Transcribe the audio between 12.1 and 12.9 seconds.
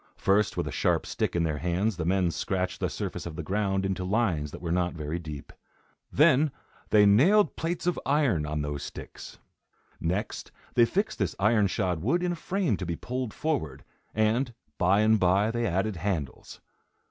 in a frame to